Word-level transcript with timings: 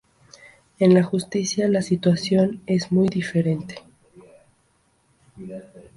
En 0.79 0.95
la 0.95 1.03
justicia, 1.03 1.67
la 1.67 1.83
situación 1.83 2.63
es 2.65 2.91
muy 2.91 3.07
diferente. 3.07 3.83